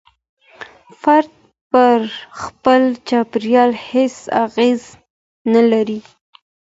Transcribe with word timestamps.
فرد 1.01 1.31
پر 1.71 1.99
خپل 2.43 2.81
چاپېريال 3.09 3.71
هيڅ 3.89 4.15
اغېزه 4.43 4.89
نلري. 5.53 5.99